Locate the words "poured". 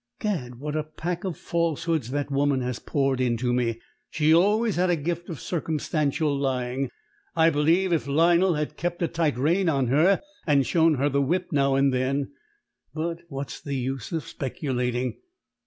2.79-3.21